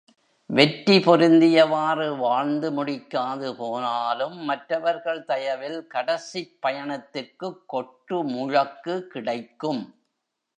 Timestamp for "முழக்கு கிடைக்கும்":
8.23-9.83